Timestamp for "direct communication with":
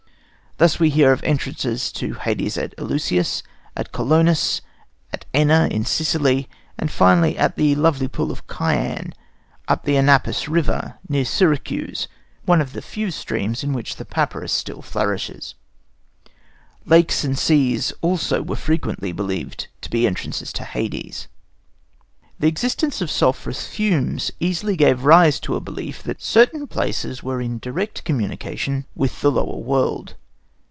27.57-29.21